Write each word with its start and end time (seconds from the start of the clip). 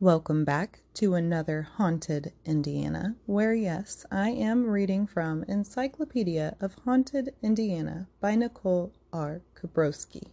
Welcome 0.00 0.44
back 0.44 0.80
to 0.96 1.14
another 1.14 1.62
Haunted 1.62 2.34
Indiana, 2.44 3.16
where, 3.24 3.54
yes, 3.54 4.04
I 4.10 4.28
am 4.28 4.68
reading 4.68 5.06
from 5.06 5.42
Encyclopedia 5.44 6.54
of 6.60 6.74
Haunted 6.84 7.32
Indiana 7.40 8.06
by 8.20 8.34
Nicole 8.34 8.92
R. 9.10 9.40
Kobrowski. 9.54 10.24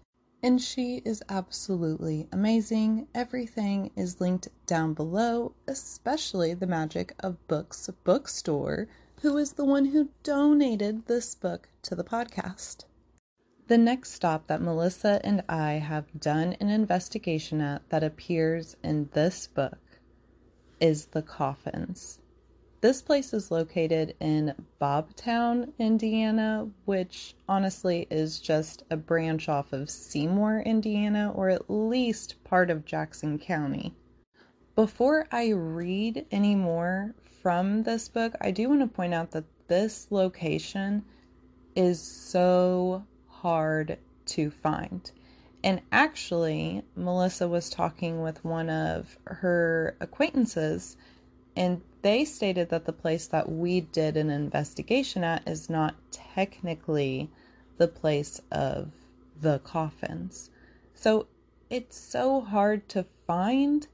And 0.42 0.62
she 0.62 1.02
is 1.06 1.24
absolutely 1.30 2.28
amazing. 2.34 3.08
Everything 3.16 3.92
is 3.96 4.20
linked 4.20 4.50
down 4.66 4.96
below, 4.96 5.56
especially 5.66 6.54
the 6.54 6.68
Magic 6.68 7.16
of 7.22 7.48
Books 7.48 7.90
bookstore, 8.04 8.90
who 9.22 9.38
is 9.38 9.54
the 9.54 9.64
one 9.64 9.86
who 9.86 10.10
donated 10.24 11.06
this 11.06 11.36
book 11.36 11.70
to 11.84 11.96
the 11.96 12.04
podcast. 12.04 12.84
The 13.68 13.78
next 13.78 14.12
stop 14.12 14.48
that 14.48 14.62
Melissa 14.62 15.22
and 15.24 15.42
I 15.48 15.74
have 15.74 16.20
done 16.20 16.58
an 16.60 16.70
investigation 16.70 17.62
at 17.62 17.90
that 17.90 18.04
appears 18.04 18.76
in 18.84 19.10
this 19.14 19.48
book 19.48 19.80
is 20.82 21.06
the 21.06 21.22
Coffins. 21.22 22.20
This 22.82 23.02
place 23.02 23.34
is 23.34 23.52
located 23.52 24.18
in 24.20 24.54
Bobtown, 24.82 25.72
Indiana, 25.80 26.70
which 26.84 27.36
honestly 27.48 28.06
is 28.12 28.42
just 28.42 28.84
a 28.90 28.98
branch 28.98 29.48
off 29.48 29.72
of 29.72 29.90
Seymour, 29.90 30.60
Indiana, 30.66 31.32
or 31.34 31.48
at 31.48 31.70
least 31.70 32.44
part 32.44 32.70
of 32.70 32.84
Jackson 32.84 33.40
County. 33.40 33.94
Before 34.76 35.26
I 35.32 35.52
read 35.52 36.26
any 36.32 36.56
more 36.56 37.16
from 37.42 37.84
this 37.84 38.10
book, 38.10 38.34
I 38.42 38.52
do 38.52 38.68
want 38.68 38.82
to 38.82 38.88
point 38.88 39.14
out 39.14 39.32
that 39.32 39.46
this 39.70 40.08
location 40.12 41.06
is 41.78 42.02
so 42.02 43.06
hard 43.44 43.98
to 44.26 44.50
find. 44.50 45.12
And 45.64 45.82
actually, 45.92 46.84
Melissa 46.96 47.48
was 47.48 47.70
talking 47.70 48.22
with 48.22 48.44
one 48.44 48.70
of 48.70 49.18
her 49.26 49.96
acquaintances, 50.00 50.98
and 51.56 51.82
they 52.02 52.26
stated 52.26 52.70
that 52.70 52.86
the 52.86 52.94
place 52.94 53.28
that 53.28 53.50
we 53.50 53.82
did 53.82 54.18
an 54.18 54.30
investigation 54.30 55.24
at 55.24 55.48
is 55.48 55.70
not 55.70 55.96
technically 56.12 57.30
the 57.78 57.88
place 57.88 58.42
of 58.52 58.92
the 59.40 59.60
coffins. 59.60 60.50
So 60.94 61.28
it's 61.70 61.98
so 61.98 62.42
hard 62.42 62.88
to 62.90 63.06
find, 63.28 63.88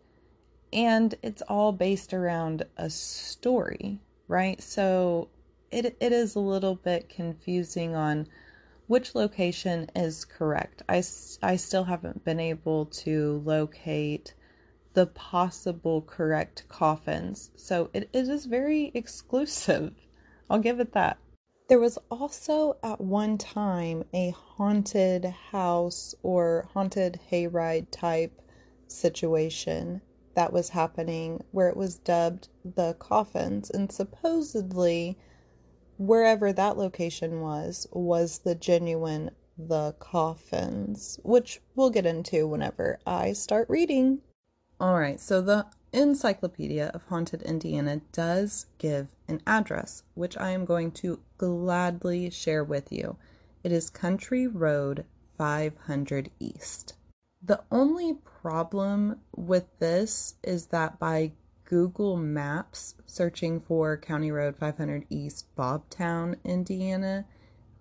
and 0.72 1.16
it's 1.24 1.42
all 1.44 1.72
based 1.72 2.14
around 2.14 2.66
a 2.78 2.90
story, 2.90 4.00
right? 4.28 4.62
So 4.62 5.30
it, 5.72 5.98
it 6.00 6.12
is 6.12 6.36
a 6.36 6.40
little 6.40 6.76
bit 6.76 7.10
confusing 7.10 7.96
on 7.96 8.28
which 8.90 9.14
location 9.14 9.88
is 9.96 10.26
correct. 10.26 10.82
I, 10.90 11.04
I 11.44 11.58
still 11.58 11.84
haven't 11.84 12.26
been 12.26 12.40
able 12.40 12.88
to 12.88 13.40
locate 13.46 14.34
the 14.96 15.06
possible 15.06 16.02
correct 16.02 16.64
coffins, 16.70 17.52
so 17.56 17.92
it, 17.94 18.10
it 18.12 18.28
is 18.28 18.46
very 18.46 18.90
exclusive. 18.96 19.94
I'll 20.50 20.58
give 20.58 20.80
it 20.80 20.94
that. 20.94 21.20
There 21.68 21.80
was 21.80 22.00
also 22.10 22.78
at 22.82 23.00
one 23.00 23.38
time 23.38 24.06
a 24.12 24.32
haunted 24.32 25.24
house 25.26 26.16
or 26.24 26.68
haunted 26.74 27.20
hayride 27.32 27.92
type 27.92 28.42
situation 28.88 30.02
that 30.34 30.52
was 30.52 30.70
happening 30.70 31.44
where 31.52 31.70
it 31.70 31.78
was 31.78 32.00
dubbed 32.00 32.48
the 32.66 32.96
coffins, 32.96 33.70
and 33.70 33.92
supposedly 33.92 35.16
wherever 36.00 36.54
that 36.54 36.78
location 36.78 37.42
was, 37.42 37.86
was 37.92 38.40
the 38.40 38.56
genuine 38.56 39.30
The 39.58 39.94
Coffins, 40.00 41.20
which 41.24 41.60
we'll 41.76 41.90
get 41.90 42.06
into 42.06 42.48
whenever 42.48 43.00
I 43.06 43.34
start 43.34 43.70
reading. 43.70 44.22
All 44.80 44.98
right, 44.98 45.20
so 45.20 45.42
the 45.42 45.66
Encyclopedia 45.92 46.90
of 46.94 47.04
Haunted 47.04 47.42
Indiana 47.42 48.00
does 48.14 48.68
give 48.78 49.10
an 49.28 49.42
address, 49.46 50.04
which 50.14 50.38
I 50.38 50.52
am 50.52 50.64
going 50.64 50.92
to 50.94 51.20
gladly 51.38 52.30
share 52.30 52.64
with 52.64 52.94
you. 52.94 53.18
It 53.62 53.74
is 53.74 53.90
Country 53.90 54.48
Road 54.48 55.04
500 55.38 56.32
East. 56.40 56.94
The 57.44 57.62
only 57.72 58.14
problem 58.14 59.20
with 59.36 59.66
this 59.80 60.36
is 60.44 60.68
that 60.68 60.98
by 60.98 61.34
Google 61.70 62.18
Maps 62.18 62.96
searching 63.06 63.62
for 63.62 63.96
County 63.96 64.32
Road 64.32 64.58
500 64.58 65.06
East, 65.12 65.46
Bobtown, 65.56 66.36
Indiana, 66.44 67.26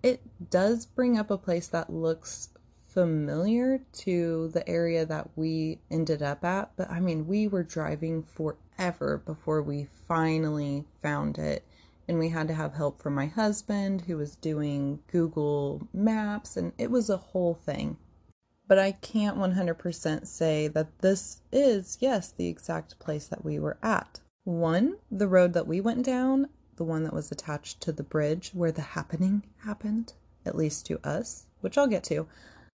it 0.03 0.21
does 0.51 0.85
bring 0.85 1.17
up 1.17 1.31
a 1.31 1.39
place 1.39 1.67
that 1.67 1.91
looks 1.91 2.49
familiar 2.85 3.81
to 3.93 4.49
the 4.49 4.67
area 4.69 5.07
that 5.07 5.31
we 5.35 5.79
ended 5.89 6.21
up 6.21 6.45
at. 6.45 6.71
But 6.77 6.91
I 6.91 6.99
mean, 6.99 7.27
we 7.27 7.47
were 7.47 7.63
driving 7.63 8.21
forever 8.21 9.23
before 9.25 9.63
we 9.63 9.87
finally 10.07 10.85
found 11.01 11.39
it. 11.39 11.65
And 12.07 12.19
we 12.19 12.29
had 12.29 12.47
to 12.47 12.53
have 12.53 12.73
help 12.75 13.01
from 13.01 13.15
my 13.15 13.25
husband 13.25 14.01
who 14.01 14.17
was 14.17 14.35
doing 14.35 14.99
Google 15.11 15.87
Maps, 15.93 16.57
and 16.57 16.73
it 16.77 16.89
was 16.89 17.09
a 17.09 17.17
whole 17.17 17.55
thing 17.55 17.97
but 18.69 18.77
I 18.77 18.91
can't 18.93 19.37
100% 19.37 20.27
say 20.27 20.67
that 20.67 20.99
this 20.99 21.41
is, 21.51 21.97
yes, 21.99 22.31
the 22.31 22.47
exact 22.47 22.99
place 22.99 23.25
that 23.25 23.43
we 23.43 23.59
were 23.59 23.77
at. 23.81 24.21
One, 24.43 24.97
the 25.11 25.27
road 25.27 25.53
that 25.53 25.67
we 25.67 25.81
went 25.81 26.05
down, 26.05 26.49
the 26.75 26.83
one 26.83 27.03
that 27.03 27.13
was 27.13 27.31
attached 27.31 27.81
to 27.81 27.91
the 27.91 28.03
bridge 28.03 28.51
where 28.53 28.71
the 28.71 28.81
happening 28.81 29.43
happened, 29.65 30.13
at 30.45 30.55
least 30.55 30.85
to 30.85 30.99
us, 31.03 31.47
which 31.61 31.79
I'll 31.79 31.87
get 31.87 32.03
to. 32.05 32.27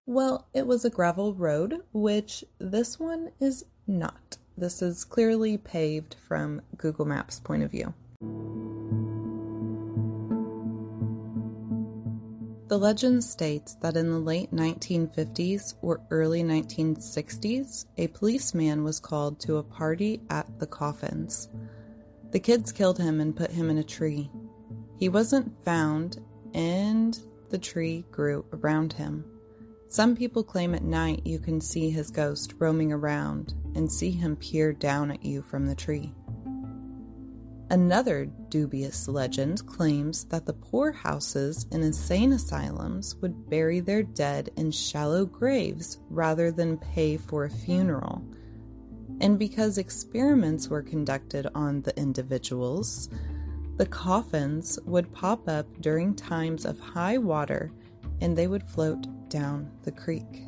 Well, 0.05 0.47
it 0.53 0.67
was 0.67 0.83
a 0.83 0.89
gravel 0.89 1.33
road, 1.33 1.81
which 1.93 2.43
this 2.59 2.99
one 2.99 3.31
is 3.39 3.65
not. 3.87 4.37
This 4.57 4.81
is 4.81 5.05
clearly 5.05 5.57
paved 5.57 6.17
from 6.27 6.61
Google 6.77 7.05
Maps' 7.05 7.39
point 7.39 7.63
of 7.63 7.71
view. 7.71 7.93
The 12.67 12.79
legend 12.79 13.23
states 13.23 13.75
that 13.81 13.95
in 13.95 14.09
the 14.09 14.19
late 14.19 14.51
1950s 14.51 15.75
or 15.83 16.01
early 16.09 16.41
1960s, 16.41 17.85
a 17.97 18.07
policeman 18.07 18.83
was 18.83 18.99
called 18.99 19.39
to 19.41 19.57
a 19.57 19.63
party 19.63 20.23
at 20.31 20.47
the 20.57 20.65
coffins. 20.65 21.47
The 22.31 22.39
kids 22.39 22.71
killed 22.71 22.97
him 22.97 23.21
and 23.21 23.35
put 23.35 23.51
him 23.51 23.69
in 23.69 23.77
a 23.77 23.83
tree. 23.83 24.31
He 24.97 25.09
wasn't 25.09 25.63
found, 25.63 26.19
and 26.55 27.19
the 27.49 27.59
tree 27.59 28.03
grew 28.09 28.43
around 28.51 28.93
him. 28.93 29.25
Some 29.87 30.15
people 30.15 30.43
claim 30.43 30.73
at 30.73 30.83
night 30.83 31.21
you 31.23 31.37
can 31.37 31.61
see 31.61 31.91
his 31.91 32.09
ghost 32.09 32.55
roaming 32.57 32.91
around 32.91 33.53
and 33.75 33.91
see 33.91 34.09
him 34.09 34.35
peer 34.37 34.73
down 34.73 35.11
at 35.11 35.23
you 35.23 35.43
from 35.43 35.67
the 35.67 35.75
tree. 35.75 36.15
Another 37.71 38.25
dubious 38.25 39.07
legend 39.07 39.65
claims 39.65 40.25
that 40.25 40.45
the 40.45 40.53
poorhouses 40.53 41.65
in 41.71 41.81
insane 41.81 42.33
asylums 42.33 43.15
would 43.21 43.49
bury 43.49 43.79
their 43.79 44.03
dead 44.03 44.51
in 44.55 44.69
shallow 44.69 45.25
graves 45.25 45.97
rather 46.09 46.51
than 46.51 46.77
pay 46.77 47.17
for 47.17 47.45
a 47.45 47.49
funeral. 47.49 48.23
And 49.19 49.39
because 49.39 49.79
experiments 49.79 50.67
were 50.67 50.83
conducted 50.83 51.47
on 51.55 51.81
the 51.81 51.97
individuals, 51.97 53.09
the 53.77 53.87
coffins 53.87 54.77
would 54.85 55.11
pop 55.11 55.49
up 55.49 55.65
during 55.81 56.15
times 56.15 56.65
of 56.65 56.79
high 56.79 57.17
water 57.17 57.71
and 58.21 58.37
they 58.37 58.47
would 58.47 58.69
float 58.69 59.07
down 59.29 59.71
the 59.81 59.91
creek. 59.91 60.43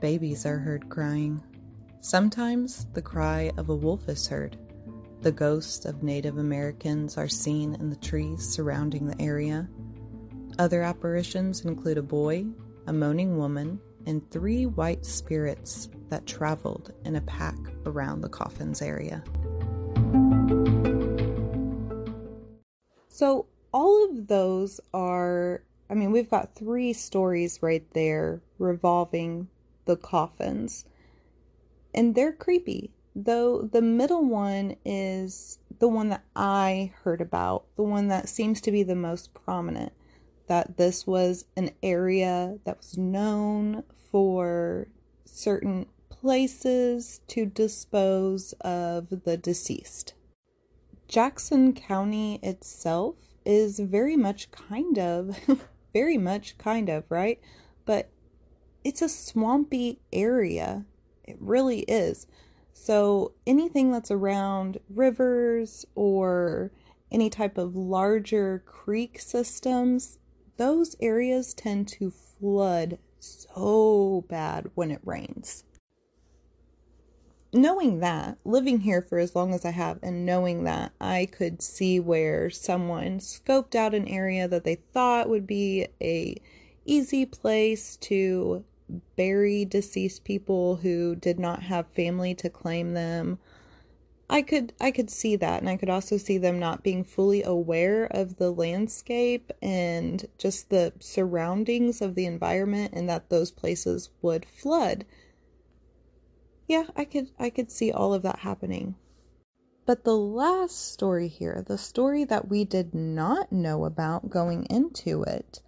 Babies 0.00 0.44
are 0.44 0.58
heard 0.58 0.88
crying. 0.88 1.40
Sometimes 2.00 2.86
the 2.94 3.02
cry 3.02 3.52
of 3.56 3.68
a 3.68 3.76
wolf 3.76 4.08
is 4.08 4.26
heard. 4.26 4.58
The 5.22 5.30
ghosts 5.30 5.84
of 5.84 6.02
Native 6.02 6.38
Americans 6.38 7.16
are 7.16 7.28
seen 7.28 7.76
in 7.76 7.90
the 7.90 7.96
trees 7.96 8.42
surrounding 8.42 9.06
the 9.06 9.22
area. 9.22 9.68
Other 10.58 10.82
apparitions 10.82 11.64
include 11.64 11.96
a 11.96 12.02
boy, 12.02 12.46
a 12.88 12.92
moaning 12.92 13.38
woman, 13.38 13.80
and 14.04 14.28
three 14.32 14.66
white 14.66 15.06
spirits 15.06 15.88
that 16.08 16.26
traveled 16.26 16.92
in 17.04 17.14
a 17.14 17.20
pack 17.20 17.54
around 17.86 18.22
the 18.22 18.28
coffins 18.28 18.82
area. 18.82 19.22
So, 23.06 23.46
all 23.72 24.10
of 24.10 24.26
those 24.26 24.80
are, 24.92 25.62
I 25.88 25.94
mean, 25.94 26.10
we've 26.10 26.30
got 26.30 26.56
three 26.56 26.92
stories 26.92 27.62
right 27.62 27.88
there 27.92 28.42
revolving 28.58 29.46
the 29.84 29.96
coffins, 29.96 30.84
and 31.94 32.12
they're 32.12 32.32
creepy 32.32 32.90
though 33.14 33.62
the 33.62 33.82
middle 33.82 34.24
one 34.24 34.76
is 34.84 35.58
the 35.78 35.88
one 35.88 36.08
that 36.10 36.24
I 36.34 36.92
heard 37.02 37.20
about, 37.20 37.64
the 37.76 37.82
one 37.82 38.08
that 38.08 38.28
seems 38.28 38.60
to 38.62 38.72
be 38.72 38.82
the 38.82 38.94
most 38.94 39.34
prominent. 39.34 39.92
That 40.48 40.76
this 40.76 41.06
was 41.06 41.46
an 41.56 41.70
area 41.82 42.58
that 42.64 42.78
was 42.78 42.98
known 42.98 43.84
for 44.10 44.88
certain 45.24 45.86
places 46.10 47.20
to 47.28 47.46
dispose 47.46 48.52
of 48.60 49.08
the 49.24 49.36
deceased. 49.36 50.14
Jackson 51.08 51.72
County 51.72 52.38
itself 52.42 53.16
is 53.44 53.78
very 53.78 54.16
much 54.16 54.50
kind 54.50 54.98
of, 54.98 55.38
very 55.92 56.18
much 56.18 56.56
kind 56.58 56.88
of, 56.88 57.04
right? 57.08 57.40
But 57.84 58.10
it's 58.84 59.02
a 59.02 59.08
swampy 59.08 60.00
area. 60.12 60.84
It 61.24 61.36
really 61.40 61.80
is. 61.80 62.26
So 62.72 63.32
anything 63.46 63.92
that's 63.92 64.10
around 64.10 64.78
rivers 64.88 65.84
or 65.94 66.72
any 67.10 67.30
type 67.30 67.58
of 67.58 67.76
larger 67.76 68.62
creek 68.66 69.20
systems, 69.20 70.18
those 70.56 70.96
areas 71.00 71.54
tend 71.54 71.88
to 71.88 72.10
flood 72.10 72.98
so 73.18 74.24
bad 74.28 74.70
when 74.74 74.90
it 74.90 75.00
rains. 75.04 75.64
Knowing 77.52 78.00
that, 78.00 78.38
living 78.44 78.80
here 78.80 79.02
for 79.02 79.18
as 79.18 79.36
long 79.36 79.52
as 79.52 79.64
I 79.64 79.70
have, 79.70 79.98
and 80.02 80.24
knowing 80.24 80.64
that, 80.64 80.92
I 80.98 81.26
could 81.26 81.60
see 81.60 82.00
where 82.00 82.48
someone 82.48 83.18
scoped 83.18 83.74
out 83.74 83.94
an 83.94 84.08
area 84.08 84.48
that 84.48 84.64
they 84.64 84.76
thought 84.76 85.28
would 85.28 85.46
be 85.46 85.86
a 86.00 86.40
easy 86.86 87.26
place 87.26 87.96
to 87.98 88.64
bury 89.16 89.64
deceased 89.64 90.24
people 90.24 90.76
who 90.76 91.14
did 91.14 91.38
not 91.38 91.62
have 91.62 91.86
family 91.88 92.34
to 92.36 92.50
claim 92.50 92.94
them. 92.94 93.38
I 94.28 94.40
could 94.42 94.72
I 94.80 94.90
could 94.90 95.10
see 95.10 95.36
that 95.36 95.60
and 95.60 95.68
I 95.68 95.76
could 95.76 95.90
also 95.90 96.16
see 96.16 96.38
them 96.38 96.58
not 96.58 96.82
being 96.82 97.04
fully 97.04 97.42
aware 97.42 98.06
of 98.10 98.36
the 98.36 98.50
landscape 98.50 99.52
and 99.60 100.26
just 100.38 100.70
the 100.70 100.92
surroundings 101.00 102.00
of 102.00 102.14
the 102.14 102.24
environment 102.24 102.94
and 102.94 103.08
that 103.10 103.28
those 103.28 103.50
places 103.50 104.08
would 104.22 104.46
flood. 104.46 105.04
Yeah, 106.66 106.84
I 106.96 107.04
could 107.04 107.30
I 107.38 107.50
could 107.50 107.70
see 107.70 107.92
all 107.92 108.14
of 108.14 108.22
that 108.22 108.38
happening. 108.38 108.94
But 109.84 110.04
the 110.04 110.16
last 110.16 110.92
story 110.92 111.28
here, 111.28 111.62
the 111.66 111.76
story 111.76 112.24
that 112.24 112.48
we 112.48 112.64
did 112.64 112.94
not 112.94 113.52
know 113.52 113.84
about 113.84 114.30
going 114.30 114.64
into 114.66 115.24
it 115.24 115.60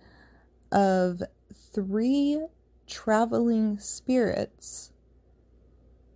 of 0.71 1.23
three 1.53 2.47
traveling 2.87 3.79
spirits. 3.79 4.93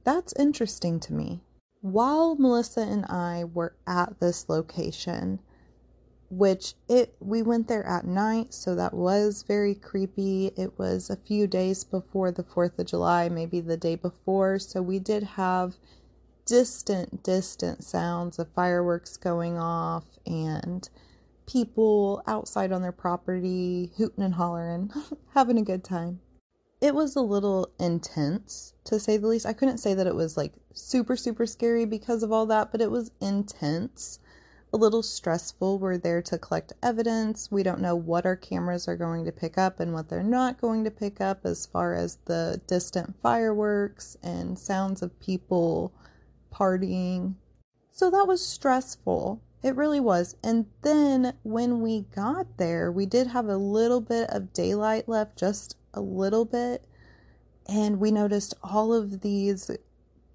That's 0.05 0.33
interesting 0.39 1.01
to 1.01 1.13
me. 1.13 1.43
While 1.81 2.37
Melissa 2.37 2.81
and 2.81 3.05
I 3.07 3.45
were 3.45 3.75
at 3.87 4.21
this 4.21 4.49
location, 4.49 5.41
which 6.31 6.75
it 6.89 7.15
we 7.21 7.43
went 7.43 7.69
there 7.69 7.87
at 7.87 8.07
night, 8.07 8.53
so 8.53 8.75
that 8.75 8.93
was 8.93 9.45
very 9.47 9.75
creepy. 9.75 10.53
It 10.57 10.79
was 10.79 11.09
a 11.09 11.17
few 11.17 11.47
days 11.47 11.85
before 11.85 12.31
the 12.31 12.43
4th 12.43 12.79
of 12.79 12.87
July, 12.87 13.29
maybe 13.29 13.61
the 13.61 13.77
day 13.77 13.95
before, 13.95 14.59
so 14.59 14.83
we 14.83 14.99
did 14.99 15.23
have 15.23 15.77
distant 16.45 17.23
distant 17.23 17.85
sounds 17.85 18.39
of 18.39 18.49
fireworks 18.53 19.17
going 19.17 19.59
off 19.59 20.05
and 20.27 20.89
people 21.47 22.23
outside 22.27 22.73
on 22.73 22.83
their 22.83 22.93
property 22.93 23.91
hooting 23.97 24.25
and 24.25 24.35
hollering, 24.35 24.91
having 25.35 25.59
a 25.59 25.63
good 25.63 25.85
time 25.85 26.21
it 26.81 26.95
was 26.95 27.17
a 27.17 27.21
little 27.21 27.71
intense 27.81 28.75
to 28.85 29.01
say 29.01 29.17
the 29.17 29.27
least. 29.27 29.47
I 29.47 29.53
couldn't 29.53 29.79
say 29.79 29.95
that 29.95 30.07
it 30.07 30.15
was 30.15 30.37
like 30.37 30.53
super, 30.73 31.17
super 31.17 31.45
scary 31.45 31.85
because 31.85 32.23
of 32.23 32.31
all 32.31 32.47
that, 32.47 32.71
but 32.71 32.81
it 32.81 32.91
was 32.91 33.11
intense, 33.21 34.21
a 34.73 34.77
little 34.77 35.03
stressful. 35.03 35.79
We're 35.79 35.99
there 35.99 36.23
to 36.23 36.39
collect 36.39 36.73
evidence. 36.83 37.51
We 37.51 37.65
don't 37.65 37.81
know 37.81 37.97
what 37.97 38.27
our 38.27 38.37
cameras 38.37 38.87
are 38.87 38.97
going 38.97 39.25
to 39.25 39.33
pick 39.33 39.59
up 39.59 39.81
and 39.81 39.93
what 39.93 40.09
they're 40.09 40.23
not 40.23 40.61
going 40.61 40.85
to 40.85 40.91
pick 40.91 41.21
up 41.21 41.41
as 41.45 41.67
far 41.67 41.95
as 41.95 42.19
the 42.27 42.61
distant 42.69 43.17
fireworks 43.23 44.17
and 44.23 44.57
sounds 44.57 45.03
of 45.03 45.19
people 45.19 45.93
partying. 46.53 47.35
So 47.91 48.11
that 48.11 48.29
was 48.29 48.45
stressful. 48.45 49.43
It 49.61 49.75
really 49.75 49.99
was. 49.99 50.37
And 50.45 50.67
then 50.83 51.35
when 51.43 51.81
we 51.81 52.03
got 52.15 52.59
there, 52.59 52.93
we 52.93 53.07
did 53.07 53.27
have 53.27 53.49
a 53.49 53.57
little 53.57 54.01
bit 54.01 54.31
of 54.31 54.53
daylight 54.53 55.09
left, 55.09 55.37
just 55.37 55.75
a 55.95 56.01
little 56.01 56.45
bit 56.45 56.85
and 57.67 58.01
we 58.01 58.11
noticed 58.11 58.55
all 58.63 58.95
of 58.95 59.21
these 59.21 59.71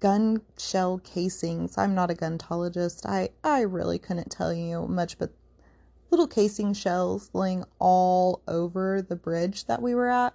gun 0.00 0.40
shell 0.58 0.98
casings. 0.98 1.76
I'm 1.76 1.94
not 1.94 2.10
a 2.10 2.14
guntologist. 2.14 3.06
I 3.06 3.30
I 3.42 3.62
really 3.62 3.98
couldn't 3.98 4.30
tell 4.30 4.52
you 4.52 4.86
much 4.86 5.18
but 5.18 5.32
little 6.10 6.26
casing 6.28 6.72
shells 6.74 7.30
laying 7.32 7.64
all 7.80 8.42
over 8.46 9.02
the 9.02 9.16
bridge 9.16 9.64
that 9.66 9.82
we 9.82 9.94
were 9.94 10.08
at. 10.08 10.34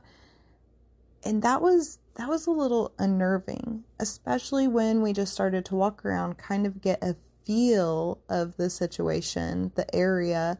And 1.24 1.42
that 1.44 1.62
was 1.62 2.00
that 2.16 2.28
was 2.28 2.48
a 2.48 2.52
little 2.52 2.92
unnerving, 3.00 3.86
especially 4.00 4.68
when 4.68 5.02
we 5.02 5.14
just 5.14 5.34
started 5.34 5.64
to 5.66 5.76
walk 5.76 6.04
around, 6.04 6.38
kind 6.38 6.66
of 6.68 6.82
get 6.82 7.02
a 7.02 7.16
feel 7.46 8.20
of 8.28 8.58
the 8.58 8.70
situation, 8.70 9.72
the 9.76 9.96
area, 9.96 10.58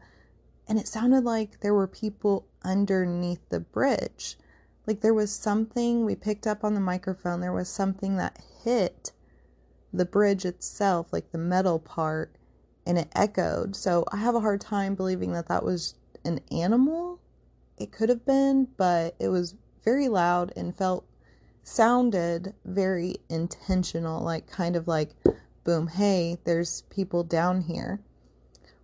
and 0.66 0.78
it 0.78 0.88
sounded 0.88 1.24
like 1.24 1.60
there 1.60 1.74
were 1.74 1.86
people 1.86 2.46
underneath 2.64 3.46
the 3.50 3.60
bridge. 3.60 4.38
Like 4.86 5.00
there 5.00 5.14
was 5.14 5.32
something 5.32 6.04
we 6.04 6.14
picked 6.14 6.46
up 6.46 6.64
on 6.64 6.74
the 6.74 6.80
microphone, 6.80 7.40
there 7.40 7.52
was 7.52 7.68
something 7.68 8.16
that 8.16 8.40
hit 8.64 9.12
the 9.92 10.04
bridge 10.04 10.44
itself, 10.44 11.12
like 11.12 11.32
the 11.32 11.38
metal 11.38 11.78
part, 11.78 12.36
and 12.86 12.98
it 12.98 13.08
echoed. 13.14 13.76
So 13.76 14.04
I 14.12 14.16
have 14.16 14.34
a 14.34 14.40
hard 14.40 14.60
time 14.60 14.94
believing 14.94 15.32
that 15.32 15.48
that 15.48 15.64
was 15.64 15.94
an 16.24 16.40
animal. 16.50 17.20
It 17.78 17.92
could 17.92 18.08
have 18.08 18.24
been, 18.24 18.68
but 18.76 19.14
it 19.18 19.28
was 19.28 19.54
very 19.84 20.08
loud 20.08 20.52
and 20.56 20.76
felt 20.76 21.06
sounded 21.62 22.54
very 22.64 23.16
intentional, 23.28 24.22
like 24.22 24.46
kind 24.46 24.76
of 24.76 24.88
like, 24.88 25.10
boom, 25.64 25.86
hey, 25.86 26.38
there's 26.44 26.82
people 26.90 27.22
down 27.24 27.60
here 27.62 28.00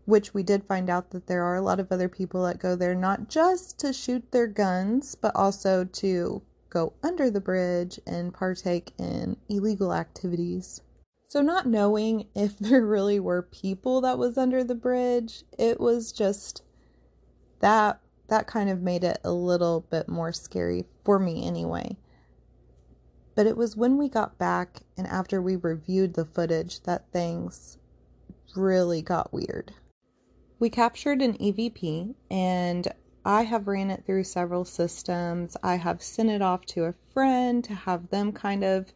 which 0.06 0.32
we 0.32 0.42
did 0.42 0.64
find 0.64 0.88
out 0.88 1.10
that 1.10 1.26
there 1.26 1.44
are 1.44 1.56
a 1.56 1.60
lot 1.60 1.80
of 1.80 1.90
other 1.90 2.08
people 2.08 2.44
that 2.44 2.60
go 2.60 2.76
there 2.76 2.94
not 2.94 3.28
just 3.28 3.78
to 3.80 3.92
shoot 3.92 4.30
their 4.30 4.46
guns, 4.46 5.16
but 5.16 5.34
also 5.34 5.84
to 5.84 6.40
go 6.70 6.92
under 7.02 7.30
the 7.30 7.40
bridge 7.40 7.98
and 8.06 8.32
partake 8.32 8.92
in 8.98 9.36
illegal 9.48 9.92
activities. 9.92 10.80
So, 11.28 11.42
not 11.42 11.66
knowing 11.66 12.28
if 12.34 12.58
there 12.60 12.86
really 12.86 13.18
were 13.18 13.42
people 13.42 14.00
that 14.02 14.18
was 14.18 14.38
under 14.38 14.62
the 14.62 14.76
bridge, 14.76 15.42
it 15.58 15.80
was 15.80 16.12
just 16.12 16.62
that 17.60 18.00
that 18.28 18.46
kind 18.46 18.70
of 18.70 18.82
made 18.82 19.04
it 19.04 19.18
a 19.24 19.32
little 19.32 19.80
bit 19.90 20.08
more 20.08 20.32
scary 20.32 20.84
for 21.04 21.18
me 21.18 21.46
anyway. 21.46 21.96
But 23.34 23.46
it 23.46 23.56
was 23.56 23.76
when 23.76 23.98
we 23.98 24.08
got 24.08 24.38
back 24.38 24.82
and 24.96 25.06
after 25.06 25.42
we 25.42 25.56
reviewed 25.56 26.14
the 26.14 26.24
footage 26.24 26.80
that 26.82 27.10
things 27.12 27.78
really 28.56 29.02
got 29.02 29.32
weird. 29.32 29.74
We 30.58 30.70
captured 30.70 31.20
an 31.20 31.34
EVP 31.34 32.14
and 32.30 32.88
I 33.26 33.42
have 33.42 33.66
ran 33.66 33.90
it 33.90 34.06
through 34.06 34.24
several 34.24 34.64
systems. 34.64 35.54
I 35.62 35.74
have 35.74 36.02
sent 36.02 36.30
it 36.30 36.40
off 36.40 36.64
to 36.66 36.84
a 36.84 36.94
friend 37.12 37.62
to 37.64 37.74
have 37.74 38.08
them 38.08 38.32
kind 38.32 38.64
of 38.64 38.90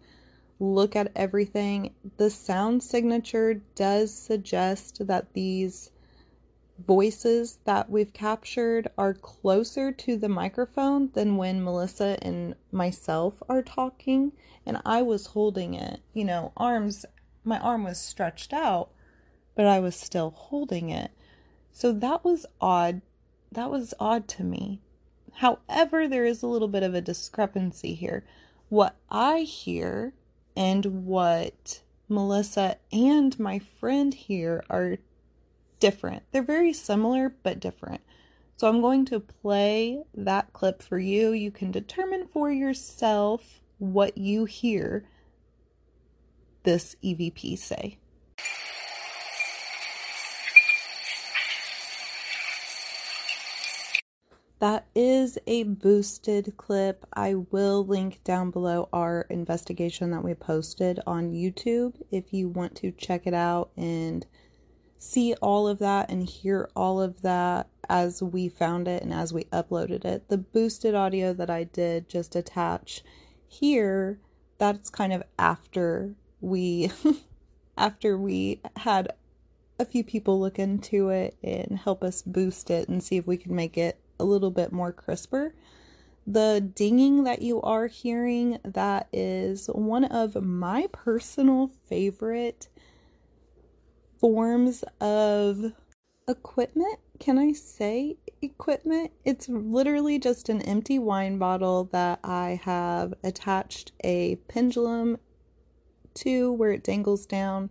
look 0.59 0.97
at 0.97 1.13
everything. 1.15 1.95
The 2.17 2.31
sound 2.31 2.83
signature 2.83 3.61
does 3.75 4.15
suggest 4.15 5.07
that 5.07 5.35
these 5.35 5.91
voices 6.87 7.59
that 7.65 7.91
we've 7.91 8.15
captured 8.15 8.89
are 8.97 9.13
closer 9.13 9.93
to 9.93 10.17
the 10.17 10.31
microphone 10.31 11.11
than 11.13 11.37
when 11.37 11.63
Melissa 11.63 12.17
and 12.23 12.55
myself 12.73 13.35
are 13.51 13.63
talking. 13.63 14.33
And 14.65 14.81
I 14.87 15.03
was 15.03 15.27
holding 15.27 15.75
it, 15.75 16.01
you 16.15 16.25
know, 16.25 16.53
arms, 16.57 17.05
my 17.45 17.59
arm 17.59 17.85
was 17.85 17.99
stretched 17.99 18.55
out, 18.55 18.93
but 19.55 19.67
I 19.67 19.79
was 19.81 19.95
still 19.95 20.31
holding 20.31 20.89
it. 20.89 21.11
So 21.73 21.93
that 21.93 22.25
was 22.25 22.47
odd. 22.61 23.03
That 23.53 23.71
was 23.71 23.95
odd 23.99 24.29
to 24.29 24.45
me. 24.45 24.81
However, 25.35 26.07
there 26.07 26.25
is 26.25 26.43
a 26.43 26.47
little 26.47 26.69
bit 26.69 26.83
of 26.83 26.95
a 26.95 27.01
discrepancy 27.01 27.95
here. 27.95 28.25
What 28.69 28.97
I 29.09 29.41
hear 29.41 30.13
and 30.57 31.07
what 31.07 31.81
Melissa 32.09 32.77
and 32.93 33.39
my 33.39 33.59
friend 33.59 34.13
here 34.13 34.63
are 34.69 34.99
different. 35.79 36.25
They're 36.31 36.43
very 36.43 36.73
similar 36.73 37.35
but 37.43 37.61
different. 37.61 38.03
So 38.57 38.69
I'm 38.69 38.83
going 38.83 39.07
to 39.07 39.21
play 39.21 40.03
that 40.15 40.53
clip 40.53 40.83
for 40.83 40.99
you. 40.99 41.33
You 41.33 41.51
can 41.51 41.71
determine 41.71 42.27
for 42.27 42.51
yourself 42.51 43.61
what 43.79 44.19
you 44.19 44.45
hear 44.45 45.07
this 46.65 46.97
EVP 47.03 47.57
say. 47.57 47.97
That 54.61 54.89
is 54.95 55.39
a 55.47 55.63
boosted 55.63 56.53
clip. 56.59 57.07
I 57.15 57.35
will 57.35 57.85
link 57.85 58.23
down 58.25 58.51
below 58.51 58.91
our 58.93 59.23
investigation 59.31 60.11
that 60.11 60.23
we 60.23 60.35
posted 60.35 61.01
on 61.07 61.33
YouTube 61.33 61.95
if 62.11 62.35
you 62.35 62.51
want 62.51 62.77
to 62.77 62.93
check 62.93 63.27
it 63.27 63.33
out 63.33 63.71
and 63.75 64.27
see 64.99 65.35
all 65.41 65.67
of 65.67 65.79
that 65.79 66.11
and 66.11 66.29
hear 66.29 66.69
all 66.77 67.01
of 67.01 67.23
that 67.23 67.69
as 67.89 68.23
we 68.23 68.51
found 68.51 68.87
it 68.87 69.03
and 69.03 69.15
as 69.15 69.33
we 69.33 69.45
uploaded 69.45 70.05
it. 70.05 70.29
The 70.29 70.37
boosted 70.37 70.95
audio 70.95 71.33
that 71.33 71.49
I 71.49 71.65
did 71.65 72.11
just 72.11 72.37
attach 72.37 73.03
here, 73.49 74.21
that's 74.59 74.91
kind 74.91 75.15
of 75.15 75.23
after 75.39 76.15
we 76.43 76.93
after 77.79 78.19
we 78.19 78.61
had 78.77 79.11
a 79.79 79.87
few 79.87 80.05
people 80.05 80.39
look 80.39 80.59
into 80.59 81.09
it 81.09 81.39
and 81.43 81.79
help 81.79 82.05
us 82.05 82.21
boost 82.21 82.71
it 82.71 82.91
and 82.91 83.03
see 83.03 83.17
if 83.17 83.27
we 83.27 83.39
can 83.39 83.55
make 83.55 83.79
it 83.79 83.99
a 84.21 84.25
little 84.25 84.51
bit 84.51 84.73
more 84.73 84.93
crisper. 84.93 85.55
the 86.27 86.61
dinging 86.75 87.25
that 87.25 87.43
you 87.43 87.61
are 87.63 87.87
hearing, 87.87 88.59
that 88.65 89.09
is 89.13 89.67
one 89.69 90.05
of 90.05 90.43
my 90.43 90.87
personal 90.93 91.69
favorite 91.87 92.69
forms 94.19 94.85
of 95.01 95.73
equipment. 96.29 96.99
Can 97.19 97.39
I 97.39 97.53
say 97.53 98.17
equipment? 98.41 99.11
It's 99.25 99.49
literally 99.49 100.19
just 100.19 100.49
an 100.49 100.63
empty 100.63 100.99
wine 100.99 101.39
bottle 101.39 101.85
that 101.93 102.21
I 102.23 102.61
have 102.65 103.15
attached 103.25 103.93
a 104.05 104.37
pendulum 104.49 105.19
to 106.15 106.53
where 106.53 106.73
it 106.73 106.85
dangles 106.85 107.27
down. 107.27 107.71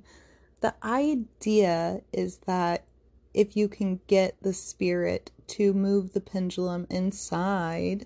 The 0.62 0.74
idea 0.84 2.02
is 2.12 2.40
that 2.46 2.86
if 3.34 3.56
you 3.56 3.68
can 3.68 4.00
get 4.08 4.36
the 4.42 4.54
spirit 4.54 5.32
to 5.48 5.74
move 5.74 6.14
the 6.14 6.22
pendulum 6.22 6.88
inside 6.90 8.06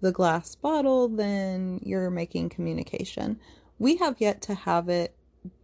the 0.00 0.12
glass 0.12 0.54
bottle, 0.54 1.08
then 1.08 1.80
you're 1.82 2.10
making 2.10 2.48
communication. 2.48 3.38
We 3.78 3.96
have 3.96 4.20
yet 4.20 4.42
to 4.42 4.54
have 4.54 4.88
it 4.88 5.14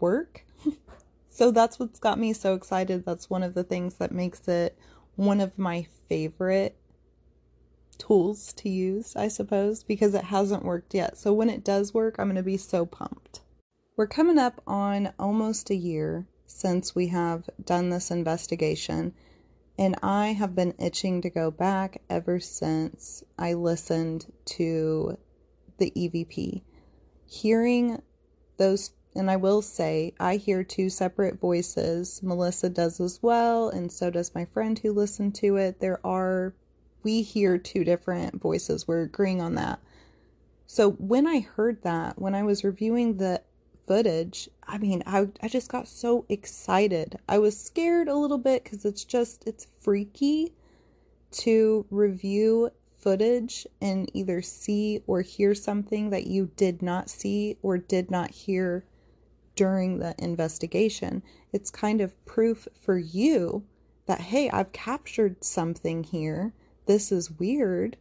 work. 0.01 0.45
so 1.29 1.51
that's 1.51 1.79
what's 1.79 1.99
got 1.99 2.19
me 2.19 2.33
so 2.33 2.55
excited. 2.55 3.05
That's 3.05 3.31
one 3.31 3.43
of 3.43 3.55
the 3.55 3.65
things 3.65 3.95
that 3.95 4.13
makes 4.13 4.47
it 4.49 4.79
one 5.17 5.41
of 5.41 5.59
my 5.59 5.87
favorite 6.09 6.77
tools 7.99 8.53
to 8.55 8.69
use, 8.69 9.17
I 9.17 9.29
suppose, 9.29 9.83
because 9.83 10.15
it 10.15 10.25
hasn't 10.25 10.65
worked 10.65 10.95
yet. 10.95 11.17
So 11.17 11.33
when 11.33 11.49
it 11.49 11.65
does 11.65 11.95
work, 11.95 12.17
I'm 12.19 12.27
going 12.27 12.37
to 12.37 12.43
be 12.43 12.59
so 12.59 12.85
pumped. 12.85 13.41
We're 13.97 14.07
coming 14.07 14.39
up 14.39 14.61
on 14.67 15.13
almost 15.19 15.71
a 15.71 15.75
year 15.75 16.27
since 16.47 16.95
we 16.95 17.09
have 17.09 17.49
done 17.65 17.91
this 17.91 18.11
investigation, 18.11 19.15
and 19.79 19.97
I 20.03 20.29
have 20.29 20.55
been 20.55 20.75
itching 20.79 21.21
to 21.23 21.31
go 21.31 21.51
back 21.51 22.01
ever 22.09 22.41
since 22.41 23.23
I 23.39 23.53
listened 23.53 24.33
to 24.47 25.19
the 25.79 25.91
EVP. 25.91 26.63
Hearing 27.27 28.01
those, 28.57 28.93
and 29.15 29.31
I 29.31 29.37
will 29.37 29.61
say, 29.61 30.15
I 30.19 30.37
hear 30.37 30.65
two 30.65 30.89
separate 30.89 31.39
voices. 31.39 32.23
Melissa 32.23 32.71
does 32.71 33.01
as 33.01 33.23
well, 33.23 33.69
and 33.69 33.93
so 33.93 34.11
does 34.11 34.35
my 34.35 34.47
friend 34.47 34.79
who 34.79 34.93
listened 34.93 35.35
to 35.37 35.57
it. 35.57 35.81
There 35.81 36.01
are, 36.07 36.55
we 37.03 37.23
hear 37.23 37.59
two 37.59 37.85
different 37.85 38.41
voices. 38.41 38.89
We're 38.89 39.03
agreeing 39.03 39.43
on 39.43 39.57
that. 39.57 39.81
So 40.67 40.93
when 40.93 41.27
I 41.27 41.41
heard 41.41 41.83
that, 41.83 42.21
when 42.21 42.35
I 42.35 42.43
was 42.43 42.65
reviewing 42.65 43.19
the 43.19 43.43
footage, 43.87 44.49
I 44.67 44.79
mean, 44.79 45.03
I, 45.07 45.29
I 45.43 45.49
just 45.49 45.71
got 45.71 45.89
so 45.89 46.25
excited. 46.29 47.19
I 47.29 47.39
was 47.39 47.59
scared 47.59 48.09
a 48.09 48.17
little 48.17 48.39
bit 48.39 48.65
because 48.65 48.85
it's 48.85 49.05
just, 49.05 49.47
it's 49.47 49.67
freaky 49.81 50.53
to 51.33 51.87
review 51.91 52.71
footage 52.99 53.67
and 53.81 54.11
either 54.15 54.43
see 54.43 55.03
or 55.07 55.23
hear 55.23 55.55
something 55.55 56.11
that 56.11 56.27
you 56.27 56.51
did 56.57 56.83
not 56.83 57.09
see 57.09 57.57
or 57.63 57.79
did 57.79 58.11
not 58.11 58.31
hear 58.31 58.85
during 59.55 59.99
the 59.99 60.15
investigation. 60.19 61.23
It's 61.53 61.71
kind 61.71 62.01
of 62.01 62.25
proof 62.27 62.67
for 62.81 62.99
you 62.99 63.65
that, 64.07 64.21
hey, 64.21 64.51
I've 64.51 64.73
captured 64.73 65.45
something 65.45 66.05
here. 66.05 66.53
This 66.87 67.11
is 67.11 67.31
weird. 67.31 67.97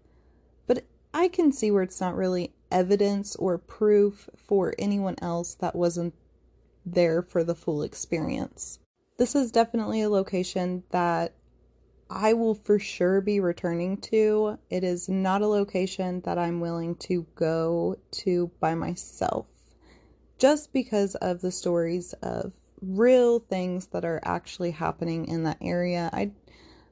But 0.67 0.85
I 1.13 1.27
can 1.27 1.51
see 1.51 1.71
where 1.71 1.83
it's 1.83 2.01
not 2.01 2.15
really 2.15 2.53
evidence 2.75 3.37
or 3.37 3.57
proof 3.57 4.29
for 4.35 4.75
anyone 4.77 5.15
else 5.21 5.55
that 5.55 5.75
wasn't 5.75 6.13
there 6.85 7.21
for 7.21 7.41
the 7.41 7.55
full 7.55 7.81
experience. 7.81 8.79
This 9.17 9.33
is 9.33 9.49
definitely 9.49 10.01
a 10.01 10.09
location 10.09 10.83
that 10.91 11.33
I 12.09 12.33
will 12.33 12.53
for 12.53 12.77
sure 12.77 13.21
be 13.21 13.39
returning 13.39 13.97
to. 14.11 14.59
It 14.69 14.83
is 14.83 15.07
not 15.07 15.41
a 15.41 15.47
location 15.47 16.19
that 16.25 16.37
I'm 16.37 16.59
willing 16.59 16.95
to 16.97 17.25
go 17.35 17.95
to 18.11 18.51
by 18.59 18.75
myself 18.75 19.47
just 20.37 20.73
because 20.73 21.15
of 21.15 21.39
the 21.39 21.51
stories 21.51 22.13
of 22.21 22.51
real 22.81 23.39
things 23.39 23.87
that 23.87 24.03
are 24.03 24.19
actually 24.25 24.71
happening 24.71 25.25
in 25.27 25.43
that 25.43 25.57
area. 25.61 26.09
I 26.11 26.31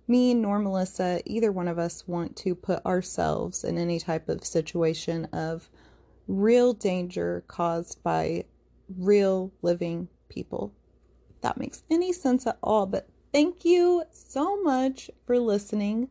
me 0.07 0.33
nor 0.33 0.59
Melissa, 0.59 1.21
either 1.25 1.51
one 1.51 1.67
of 1.67 1.79
us 1.79 2.07
want 2.07 2.35
to 2.37 2.55
put 2.55 2.85
ourselves 2.85 3.63
in 3.63 3.77
any 3.77 3.99
type 3.99 4.29
of 4.29 4.45
situation 4.45 5.25
of 5.25 5.69
real 6.27 6.73
danger 6.73 7.43
caused 7.47 8.01
by 8.03 8.45
real 8.97 9.51
living 9.61 10.07
people. 10.29 10.73
If 11.29 11.41
that 11.41 11.57
makes 11.57 11.83
any 11.89 12.13
sense 12.13 12.45
at 12.47 12.57
all. 12.61 12.85
But 12.85 13.07
thank 13.31 13.65
you 13.65 14.03
so 14.11 14.61
much 14.61 15.09
for 15.25 15.39
listening. 15.39 16.09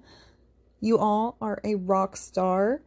You 0.81 0.99
all 0.99 1.37
are 1.41 1.61
a 1.65 1.77
rock 1.77 2.17
star. 2.17 2.83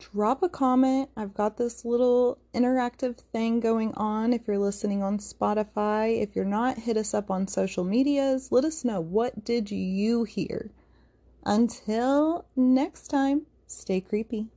Drop 0.00 0.42
a 0.42 0.48
comment. 0.48 1.10
I've 1.14 1.34
got 1.34 1.58
this 1.58 1.84
little 1.84 2.38
interactive 2.54 3.18
thing 3.18 3.60
going 3.60 3.92
on 3.94 4.32
if 4.32 4.46
you're 4.48 4.58
listening 4.58 5.02
on 5.02 5.18
Spotify. 5.18 6.22
If 6.22 6.34
you're 6.34 6.46
not, 6.46 6.78
hit 6.78 6.96
us 6.96 7.12
up 7.12 7.30
on 7.30 7.46
social 7.46 7.84
medias. 7.84 8.50
Let 8.50 8.64
us 8.64 8.82
know 8.82 9.00
what 9.00 9.44
did 9.44 9.70
you 9.70 10.24
hear. 10.24 10.70
Until 11.44 12.46
next 12.56 13.08
time, 13.08 13.42
stay 13.66 14.00
creepy. 14.00 14.48